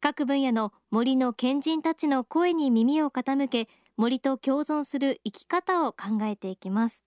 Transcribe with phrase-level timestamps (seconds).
[0.00, 3.68] 各分野の森の賢人たちの声に耳を傾け
[3.98, 7.04] 森と共存する生き方を考えていきます。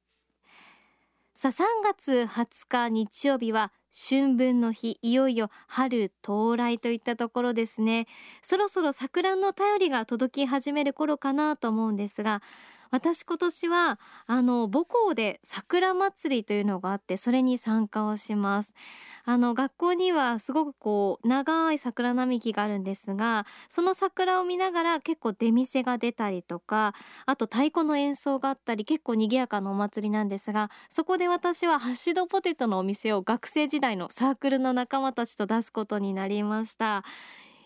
[1.34, 8.06] さあ3月20日日曜日は春分の日いよいよ春到来といったところですね。
[8.44, 12.44] そろそろ桜の便りが届き始める頃かなと思うんですが
[12.94, 18.72] 私今年はあの母校で桜祭りというのがあってそれに参加をします。
[19.26, 26.94] あの学校にはすごくこう長い桜並木があるんですがその桜を見ながら結構出店が出たりとか
[27.26, 37.04] あと太鼓の演奏があったり結構賑やかなお祭りなんですがそこで私はハッシュドポテトのお店を学生時代のサークルの仲間たちと出すことになりました。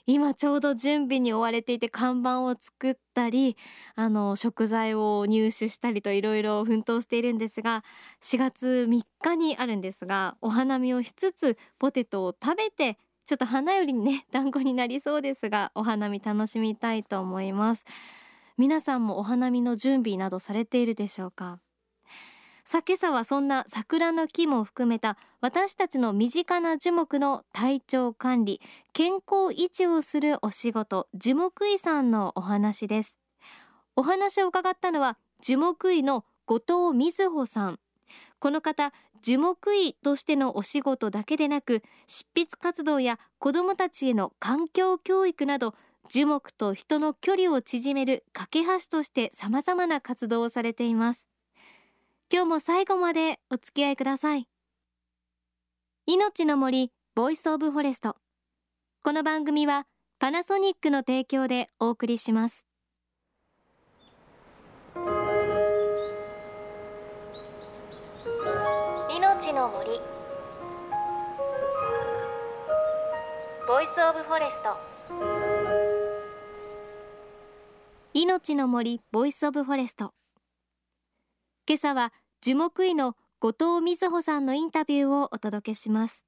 [0.09, 3.57] 今ちょうど準備に追われていて看板を作ったり
[3.95, 7.83] あの食材を入手したりといろいろ奮闘しているんですが
[8.23, 17.83] 4月3日にあるんですがお花見をしつつポテトを食べてちょっと花よりね 団子になりそうですがお花見楽しみたいと思います。
[18.57, 21.59] 皆さんもお花見の準備などされているでしょうか？
[22.69, 28.59] さあ今朝はそんな桜の木も含めた私たちの身近な樹木の体調管理
[28.91, 33.17] 健康維持をするお仕事樹木医さんのお話です。
[33.95, 37.79] お話を伺ったのは樹木医の後藤瑞穂さん
[38.39, 45.73] この方樹木医としてのお仕事だけでなく執筆活動や子どもたちへの環境教育など
[46.09, 51.29] 樹木と人の距離を縮める架け橋として様々な活動をされています。
[52.29, 54.49] 今日も最後までお付き合いください。
[56.05, 58.17] 命の森 Voice of Forest。
[59.01, 59.85] この番組は
[60.19, 62.65] パナソニックの提供でお送りします。
[69.09, 70.01] 命の森。
[73.69, 74.77] Voice of Forest。
[78.13, 80.13] 命の森 Voice of Forest
[81.69, 86.25] 今朝は樹木医の後藤瑞穂さんのインタビューをお届けします。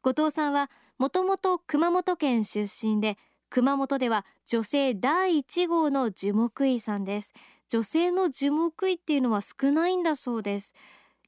[0.00, 3.18] 後藤さんはもともと熊本県出身で
[3.50, 7.32] 熊本では女性第1号の樹木医さんです。
[7.68, 10.72] 女性の樹木医っていうのは少ないんだそうです。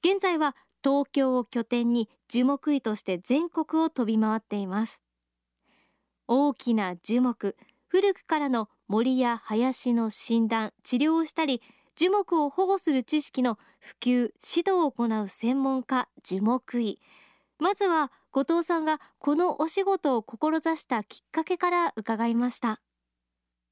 [0.04, 0.54] 現在は
[0.84, 5.02] 東京を拠点に樹木医として全国を飛び回っています。
[6.28, 7.56] 大きな樹木
[7.88, 11.60] 古くからの森や林の診断治療をしたり
[11.96, 17.00] 樹木を保護する知識の普及指導を行う専門家樹木医。
[17.58, 22.80] まずは後藤さんがこのお仕事を志したきっかけから伺いました。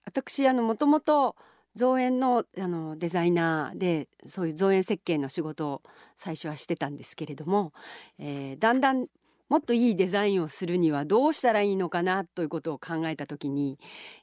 [0.04, 1.36] 私あのもともと
[1.74, 5.82] 造園のあのデザイナーでそういう造園設計の仕事を
[6.16, 7.72] 最初はしてたんですけれども、
[8.18, 9.06] えー、だんだん
[9.48, 13.78] もっといいデザインをするにはどうしたらいいのかなということを考えた時に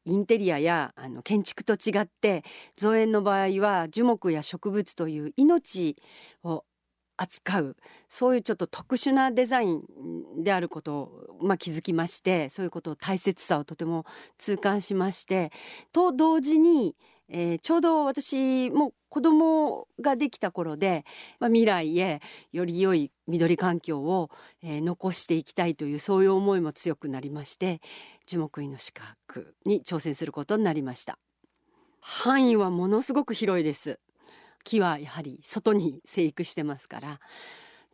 [0.06, 2.44] インテリアやあの建築と違って
[2.76, 5.96] 造園の場合は樹木や植物という命
[6.44, 6.64] を
[7.18, 7.78] 扱う
[8.10, 9.84] そういうちょっと特殊なデザイン
[10.44, 14.06] であることを、まあ、気づきましてそういうことを大切さをとても
[14.38, 15.52] 痛感しまして
[15.94, 16.96] と同時に
[17.30, 21.06] えー、ちょうど私も子供ができた頃で、
[21.40, 22.22] まあ、未来へ
[22.52, 24.30] より良い緑環境を、
[24.62, 27.82] えー、残していきたいというそういう思いも強くなりまして
[28.28, 31.18] 樹木医の資格に挑戦することになりました。
[32.02, 34.00] 範囲はものすごく広いです。
[34.64, 37.20] 木はやはり外に生育してますから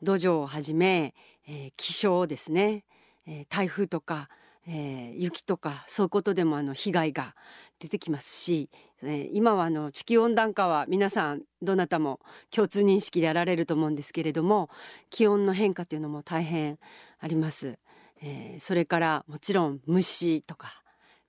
[0.02, 1.14] 土壌をはじめ、
[1.48, 2.86] えー、気象ですね、
[3.28, 4.30] えー、台風とか
[4.74, 7.36] えー、雪とかそういうことでもあの被害が
[7.80, 8.70] 出てきますし、
[9.04, 12.22] えー、今はあの地球温暖化は皆さんどなたも
[12.52, 14.70] 共通認識でやられると思うんですけれども
[15.10, 16.80] 気温の変化というのも大変
[17.20, 17.80] あります。
[18.24, 20.82] えー、それからもちろん虫とか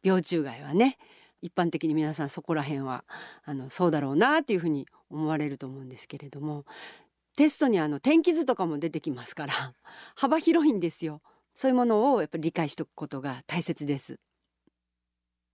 [0.05, 0.99] 病虫害はね
[1.41, 3.05] 一般的に皆さんそこら辺は
[3.45, 6.65] あのそうだろうなっていうふうに思われると思うんですけれども
[7.35, 9.53] テストにあの天気図とかも出てきますから
[10.15, 11.23] 幅広いんですよ。
[11.55, 14.19] そういうものをやっぱり理解しておくことが大切です。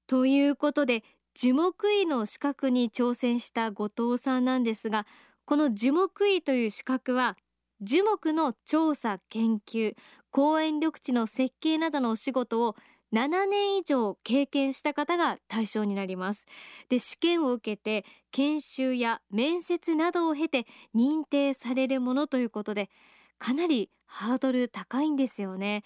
[0.07, 1.05] ということで
[1.35, 5.07] 樹木医の資格に挑戦した後藤さんなんですが
[5.45, 7.37] この樹木医という資格は
[7.81, 9.95] 樹木の調査研究
[10.31, 12.75] 公園緑地の設計などのお仕事を
[13.15, 16.45] 7年以上経験した方が対象になります
[16.89, 22.91] で試験を受けて研修や面接などを経て認定されるものということで
[23.39, 25.85] かなりハードル高いんですよね。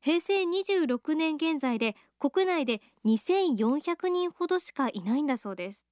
[0.00, 5.86] 平成26年現在で国内で2400人ほどしかいないんだそうです。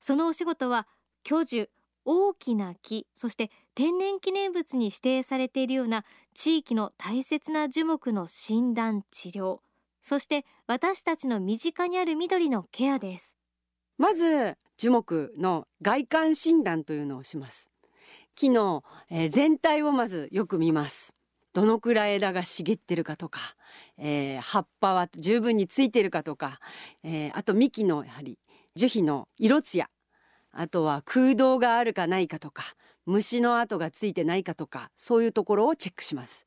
[0.00, 0.88] そのお仕事は
[1.22, 1.70] 巨樹
[2.04, 6.04] 大きな木そして天然記念物に指定されているような
[6.34, 9.58] 地域の大切な樹木の診断治療
[10.02, 13.36] そして私たちの身近にある緑のケアです。
[13.98, 17.71] まず樹木の外観診断というのをします。
[18.34, 21.14] 木の、えー全体をまずよく見ます。
[21.52, 23.40] どのくらい枝が茂ってるかとか、
[23.98, 26.60] えー葉っぱは十分についてるかとか、
[27.02, 28.38] えーあと幹のやはり
[28.74, 29.90] 樹皮の色艶
[30.52, 32.62] あとは空洞があるかないかとか
[33.06, 36.46] 虫の跡がついてないかとかそういうところをチェックします。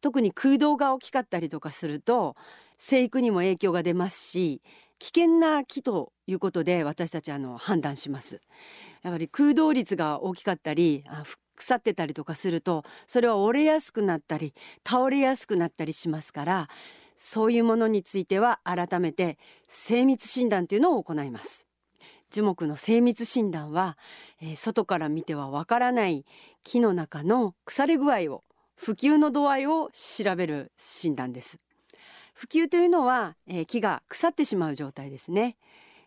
[0.00, 2.36] 特に空洞が大きかったりとかすると
[2.78, 4.62] 生育にも影響が出ますし
[4.98, 8.40] 危険な木ということで私たちあの判断します。
[9.02, 11.04] やっぱり空洞率が大きかったり
[11.54, 14.54] 腐ってたりとかするとそれは折れやすくなったり
[14.86, 16.68] 倒れやすくなったりしますから
[17.16, 19.38] そういうものについては改めて
[19.68, 21.66] 精密診断というのを行います。
[22.30, 23.96] 樹木の精密診断は、
[24.42, 26.26] えー外から見てはわからない
[26.64, 28.42] 木の中の腐れ具合を
[28.74, 31.58] 普及の度合いを調べる診断です。
[32.36, 35.56] 普及というのは、えー木が腐ってしまう状態ですね、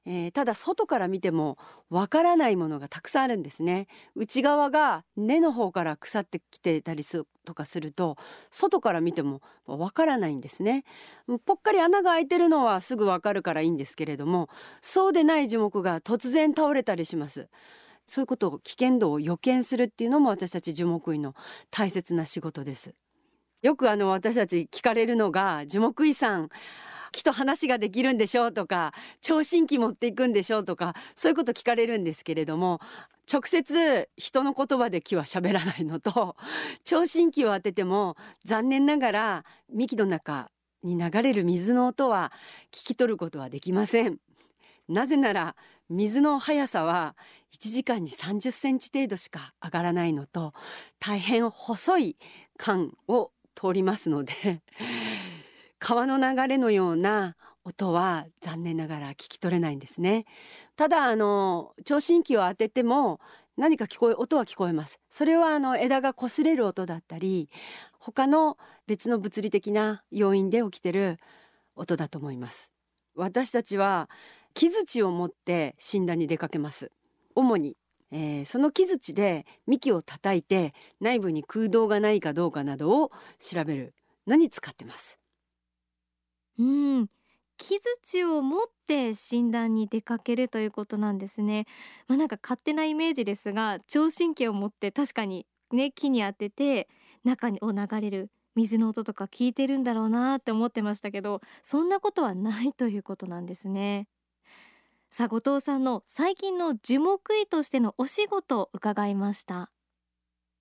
[0.06, 1.58] えーただ外から見ても
[1.90, 3.88] わからないものがたくさんあるんですね。
[4.14, 8.16] 内側が根の方から腐ってきてたりするとかすると
[8.52, 10.84] 外から見てもわからないんですね。
[11.46, 14.50] ぽっかり穴が開いてるのはすぐわかるからいいんですけれども
[14.82, 17.50] そうでない樹木が突然倒れたりします。
[18.06, 21.34] そういうことを危険度を予見するっていうのも私たち樹木医の
[21.72, 22.94] 大切な仕事です。
[23.62, 26.50] よくあの私たち聞かれるのが樹木医さん
[27.12, 32.80] 木と話ができるんでしょうとか聴診器持っていくんでしょうとかそういうこと聞かれるんですけれども
[33.32, 36.36] 直接人の言葉で木は喋らないのと
[36.84, 38.16] 聴診器を当てても
[38.46, 40.50] 残念ながら幹の中
[40.84, 42.32] に流れる水の音は
[42.72, 44.18] 聞き取ることはできません。
[44.88, 45.56] なぜなら
[45.90, 47.16] 水の速さは
[47.54, 50.54] 1時間に30センチ程度しか上がらないのと
[51.00, 52.18] 大変細い
[52.58, 54.62] 管を通りますので
[55.80, 57.36] 川の流れのような
[57.66, 60.26] 音は残念ながら聞き取れないんですね。
[60.76, 63.20] ただあの聴診器を当てても
[63.58, 65.00] 何か聞こえ音は聞こえます。
[65.10, 67.50] それはあの枝が擦れる音だったり
[68.00, 68.58] 他の
[68.88, 71.18] 別の物理的な要因で起きてる
[71.76, 72.74] 音だと思います。
[73.16, 74.10] 私たちは
[74.54, 76.92] 木槌を持って診断に出かけます。
[77.36, 77.78] 主に、
[78.12, 83.94] えーその木槌で幹を叩いて内部に空洞がないかどうかなどを調べる。
[84.28, 85.20] のに使ってます？
[86.58, 87.10] うん。
[87.58, 91.66] 木槌を持って診断に出かけるということなんですね。
[92.08, 96.88] まあなんか勝手なイメージですが聴診器を持って確かにね木に当てて
[97.24, 104.08] 中にを流れる水の音とか聞いてるんだろうなって思ってましたけどそんなことはないということなんですね。
[105.12, 109.72] さあ後藤さんの最近の樹木医としてのお仕事を伺いました。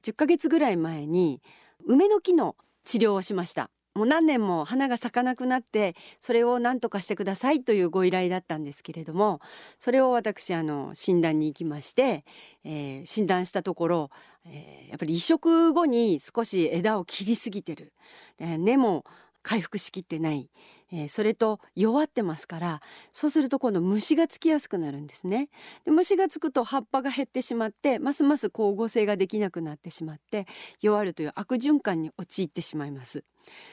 [0.05, 1.43] 10ヶ月ぐらい前に
[1.84, 3.70] 梅の木の治療をしました。
[3.94, 9.41] もう何年も花が咲かなくなってそれを何とかしてくださいというご依頼だったんですけれども
[9.81, 12.25] それを私あの診断に行きまして、
[12.65, 14.11] えー診断したところ、
[14.46, 17.93] えーやっぱり移植後に少し枝を切りすぎてる、
[18.39, 19.05] えー根も
[19.43, 20.51] 回復しきってない、
[20.93, 22.81] えーそれと弱ってますから
[23.13, 25.49] そうすると今度虫がつきやすくなるんですね。
[25.85, 30.47] で虫がつくと葉っぱが減ってしまってますます光合成ができなくなってしまって
[30.81, 33.25] 弱るという悪循環に陥ってしまいます。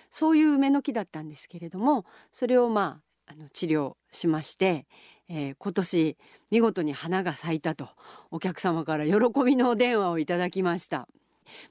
[0.09, 4.85] そういう梅の木だったんですけれどもそれをまああの治療しまして、
[5.27, 6.17] えー今年
[6.51, 7.89] 見事に花が咲いたと
[8.29, 11.07] お客様から喜びのお電話をいただきました。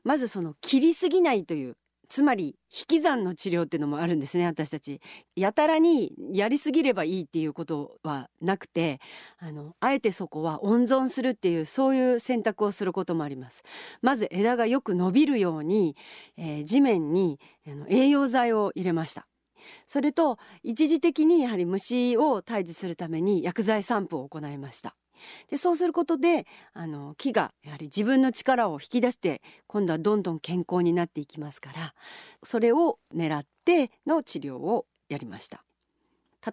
[0.02, 1.76] まずその切りすぎないという
[2.14, 5.00] つまり引き算の治療っていうのもあるんですね私たち。
[5.34, 9.00] やたらにやりすぎればいいっていうことはなくて
[9.40, 13.64] あのあえてそこは温存するっていうそういう選択をすることもあります。
[14.00, 15.96] まず枝がよく伸びるように、
[16.36, 19.26] えー地面にあの栄養剤を入れました。
[19.88, 24.94] それと一時的にやはり虫を退治するために薬剤散布を行いました。
[25.50, 31.94] でそうすることであの木がやはり自分の力を引き出して今度はどんどん健康になっていきますから
[32.42, 35.64] それを狙っての治療をやりました。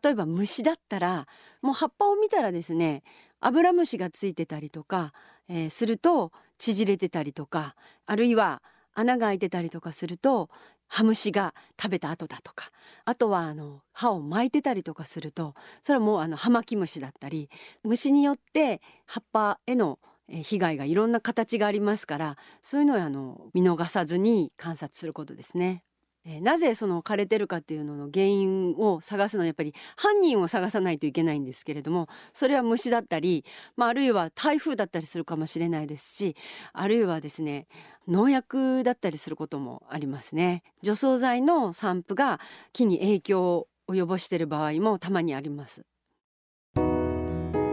[0.03, 1.27] 例えば虫だったら
[1.61, 3.03] もう葉っぱを見たらですね
[3.41, 5.13] アブラムシがついてたりとか、
[5.49, 7.75] えーすると縮れてたりとか
[8.05, 8.61] あるいは
[8.93, 10.49] 穴が開いてたりとかすると
[10.91, 12.69] ハムシが食べた後だとか
[13.05, 17.49] あとはあの歯を巻いてたりとかするとそれはもうあのハマキムシだったり
[17.83, 25.83] 虫によって葉っぱへの被害がいろんな形がありますからそういうのをあの見逃さずに観察することですね。
[26.25, 33.43] えー、なぜその枯れてるかっていうのの原因を探すのはやっぱり犯人を探さないといけないんですけれどもそれは虫だったり、
[33.75, 36.35] まあ、あるいは台風だったりするかもしれないですし
[36.73, 37.67] あるいはですね
[38.07, 40.63] 農薬だったりすることもありますね。
[40.81, 42.39] 除草剤の散布が
[42.73, 45.85] 木に影響を及ぼしている場合もたまにあります。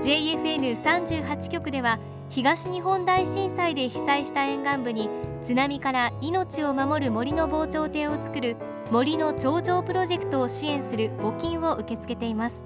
[0.02, 5.08] JFN38 局では東日本大震災で被災した沿岸部に
[5.42, 8.56] 津波から命を守る森の防潮堤を作る
[8.90, 12.64] 森の頂上プロジェクトを支援する募金を受け付けています。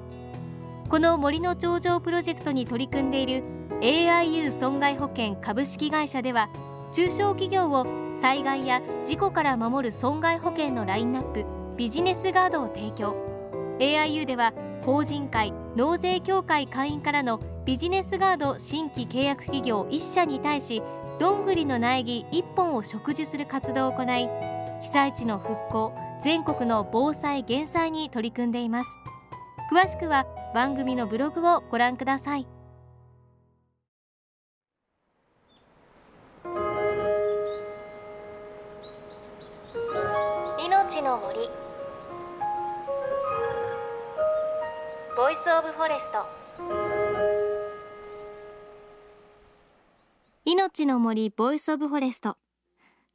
[0.89, 3.43] この森の頂上プロジェクトに取り組んでいる
[3.81, 6.49] AIU 損害保険株式会社では
[6.93, 7.87] 中小企業を
[8.21, 11.45] 災害や事故から守る損害保険のラインナップ
[11.77, 13.17] ビジネスガードを提供。
[13.79, 14.53] AIU では
[14.85, 20.83] 法人会納税協会会員からのビジネスガード新規契約企業1社に対し
[21.23, 24.29] どんぐりの苗木1本を植樹する活動を行い
[24.83, 28.91] 被災地の復興全国の防災減災に取り組んでいます。
[29.73, 32.47] 詳しくは番組のブログをご覧ください。
[40.59, 41.49] 命の森。
[45.17, 46.92] Voice of Forest。
[50.55, 52.37] 命の森 Voice of Forest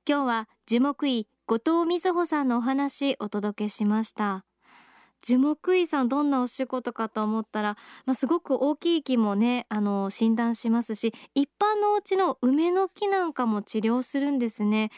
[0.09, 4.43] 今日は樹木医後藤瑞穂さんのお話お届けしました。
[5.21, 7.77] 樹木医さんどんなお仕事かと思ったら、
[8.07, 14.89] まあ、すごく大きい木もねあの診断しますし一般のお家の梅の木なんかも治療するんですね。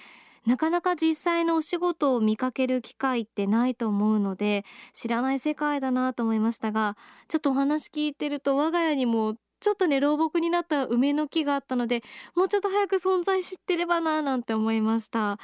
[0.45, 6.95] なかなか実際のお仕事を見かける機会ってないと思うので知らない世界だなと思いましたが
[7.27, 12.01] ちょっとお話聞いてると我が家にもちょっとね老木になった梅の木があったので
[12.35, 15.39] もうちょっと早く存在知ってればななんて思いました。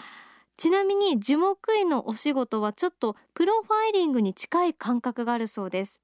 [0.58, 6.02] ちなみに樹木医のお仕事はちょっとプロファイリングに近い感覚があるそうです。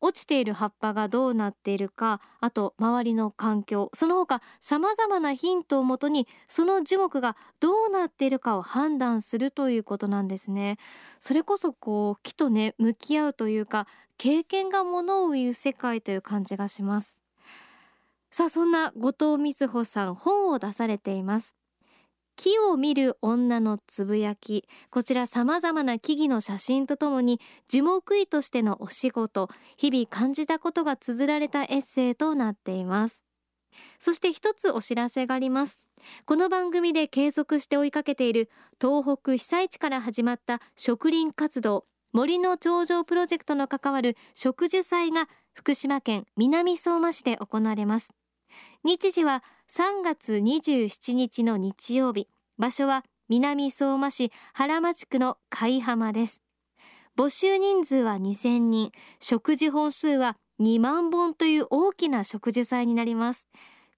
[0.00, 10.76] 落ちている葉っぱがどうなっているかあと周りの環境その他さまざまなヒントをもとにその樹木がどうなっているかを判断するということなんですね。
[11.18, 13.86] それこそこう木とね向き合うというか
[14.18, 17.18] 経験がものを言う世界という感じがします。
[18.36, 21.56] さあそんな後藤瑞穂さん本を出されています。
[22.36, 24.68] 木を見る女のつぶやき。
[24.90, 33.22] こちら様々な木々の写真とともに樹木医としてのお仕事日々感じたことが綴られたエッセイとなっています。
[33.98, 35.80] そして一つお知らせがあります。
[36.26, 48.10] この番組で継続して追いかけている東北被災地から始まった植林活動森の頂上プロジェクトの関わる植樹祭が福島県南相馬市で行われます。
[48.84, 52.28] 日時は3月27日の日曜日。
[52.58, 56.42] 場所は南相馬市原町区の海浜です。
[57.16, 58.92] 募集人数は2000人。
[59.20, 63.48] 植樹本数は2万本という大きな植樹祭になります。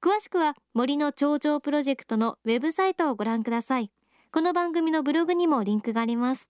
[0.00, 3.90] 詳しくは森の頂上プロジェクトのウェブサイトをご覧ください。
[4.32, 6.48] この番組のブログにもリンクがあります。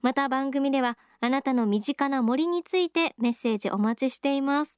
[0.00, 4.76] また番組ではあなたの身近な森についてメッセージお待ちしています。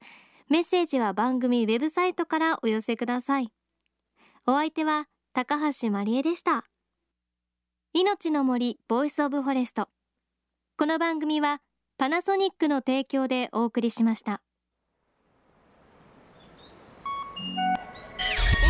[0.51, 3.53] メッセージは番組ウェブサイトからお寄せください。
[4.49, 6.65] お相手は高橋万里恵でした。
[7.93, 9.89] 命の森 Voice of Forest。
[10.77, 11.61] この番組は
[11.99, 14.43] パナソニックの提供でお送りしました。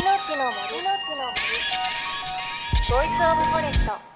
[0.03, 0.59] 命の森。
[2.91, 4.10] ボイスオブフォレスト。